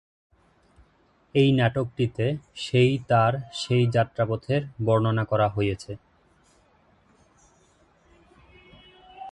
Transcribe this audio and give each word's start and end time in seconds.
এই 1.35 1.49
নাটকটিতে 1.51 2.25
সেই 2.55 2.91
তাঁর 3.07 3.33
সেই 3.53 3.83
যাত্রাপথের 3.87 4.61
বর্ণনা 4.85 5.23
করা 5.23 5.47
হয়েছে। 5.49 5.91